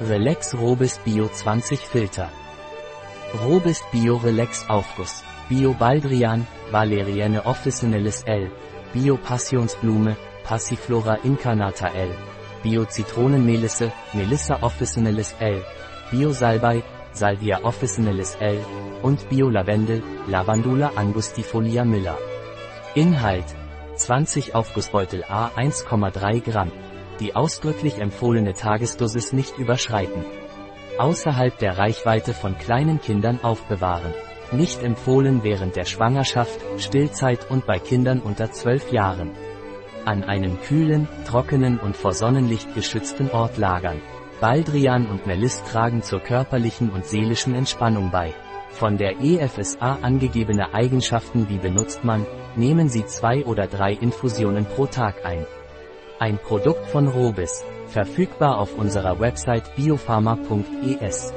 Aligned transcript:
Relax 0.00 0.54
Robist 0.54 1.04
Bio 1.04 1.28
20 1.28 1.76
Filter. 1.76 2.28
Robist 3.44 3.84
Bio 3.92 4.16
Relax 4.16 4.68
Aufguss. 4.68 5.22
Bio 5.48 5.72
Baldrian, 5.72 6.44
Valeriane 6.72 7.40
officinalis 7.44 8.24
L. 8.26 8.50
Bio 8.92 9.16
Passionsblume, 9.16 10.16
Passiflora 10.42 11.18
incarnata 11.22 11.94
L. 11.94 12.10
Bio 12.64 12.84
Zitronenmelisse, 12.86 13.92
Melissa 14.14 14.58
officinalis 14.62 15.32
L. 15.38 15.62
Bio 16.10 16.32
Salbei, 16.32 16.82
Salvia 17.12 17.60
officinalis 17.62 18.36
L. 18.40 18.58
und 19.02 19.28
Bio 19.28 19.48
Lavendel, 19.48 20.02
Lavandula 20.26 20.90
angustifolia 20.96 21.84
miller. 21.84 22.18
Inhalt 22.96 23.46
20 23.96 24.56
Aufgussbeutel 24.56 25.22
A 25.28 25.50
1,3 25.54 26.40
Gramm. 26.40 26.72
Die 27.20 27.36
ausdrücklich 27.36 27.98
empfohlene 27.98 28.54
Tagesdosis 28.54 29.32
nicht 29.32 29.56
überschreiten. 29.58 30.24
Außerhalb 30.98 31.56
der 31.58 31.78
Reichweite 31.78 32.34
von 32.34 32.58
kleinen 32.58 33.00
Kindern 33.00 33.38
aufbewahren. 33.42 34.12
Nicht 34.52 34.82
empfohlen 34.82 35.42
während 35.42 35.76
der 35.76 35.84
Schwangerschaft, 35.84 36.60
Stillzeit 36.78 37.50
und 37.50 37.66
bei 37.66 37.78
Kindern 37.78 38.20
unter 38.20 38.50
12 38.50 38.92
Jahren. 38.92 39.30
An 40.04 40.24
einem 40.24 40.60
kühlen, 40.60 41.08
trockenen 41.26 41.78
und 41.78 41.96
vor 41.96 42.12
Sonnenlicht 42.12 42.74
geschützten 42.74 43.30
Ort 43.30 43.58
lagern. 43.58 44.00
Baldrian 44.40 45.06
und 45.06 45.26
Meliss 45.26 45.62
tragen 45.64 46.02
zur 46.02 46.20
körperlichen 46.20 46.90
und 46.90 47.06
seelischen 47.06 47.54
Entspannung 47.54 48.10
bei. 48.10 48.34
Von 48.70 48.98
der 48.98 49.20
EFSA 49.20 49.98
angegebene 50.02 50.74
Eigenschaften 50.74 51.48
wie 51.48 51.58
benutzt 51.58 52.04
man, 52.04 52.26
nehmen 52.56 52.88
Sie 52.88 53.06
zwei 53.06 53.44
oder 53.44 53.68
drei 53.68 53.92
Infusionen 53.92 54.66
pro 54.66 54.86
Tag 54.86 55.24
ein. 55.24 55.46
Ein 56.18 56.38
Produkt 56.38 56.86
von 56.86 57.08
Robis, 57.08 57.64
verfügbar 57.88 58.58
auf 58.58 58.78
unserer 58.78 59.18
Website 59.18 59.74
biopharma.es. 59.74 61.34